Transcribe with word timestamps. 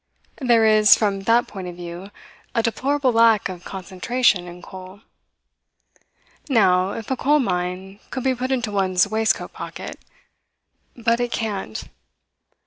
There 0.41 0.65
is, 0.65 0.95
from 0.95 1.19
that 1.29 1.45
point 1.45 1.67
of 1.67 1.75
view, 1.75 2.09
a 2.55 2.63
deplorable 2.63 3.11
lack 3.13 3.49
of 3.49 3.63
concentration 3.63 4.47
in 4.47 4.63
coal. 4.63 5.01
Now, 6.49 6.93
if 6.93 7.11
a 7.11 7.15
coal 7.15 7.37
mine 7.37 7.99
could 8.09 8.23
be 8.23 8.33
put 8.33 8.51
into 8.51 8.71
one's 8.71 9.07
waistcoat 9.07 9.53
pocket 9.53 9.99
but 10.97 11.19
it 11.19 11.31
can't! 11.31 11.83